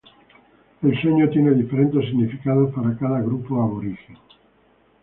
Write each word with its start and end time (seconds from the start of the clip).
El 0.81 0.99
Sueño 0.99 1.29
tiene 1.29 1.51
diferentes 1.51 2.03
significados 2.05 2.73
para 2.73 2.97
cada 2.97 3.21
grupo 3.21 3.61
aborigen. 3.61 4.17